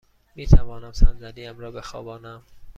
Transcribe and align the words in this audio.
می 0.35 0.47
توانم 0.47 0.91
صندلی 0.91 1.45
ام 1.47 1.59
را 1.59 1.71
بخوابانم؟ 1.71 2.43